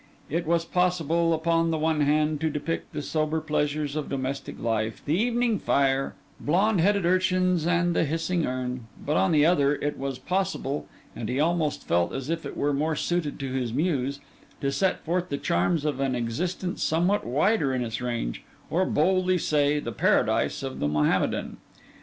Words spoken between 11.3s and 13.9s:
almost felt as if it were more suited to his